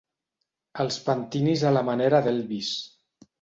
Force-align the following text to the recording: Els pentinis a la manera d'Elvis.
Els 0.83 0.97
pentinis 1.09 1.65
a 1.73 1.75
la 1.77 1.85
manera 1.91 2.23
d'Elvis. 2.29 2.73